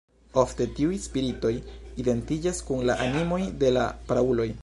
Ofte, 0.43 0.65
tiuj 0.79 0.95
spiritoj 1.03 1.51
identiĝas 2.05 2.63
kun 2.71 2.81
la 2.91 2.97
animoj 3.09 3.41
de 3.65 3.73
la 3.79 3.87
prauloj. 4.13 4.51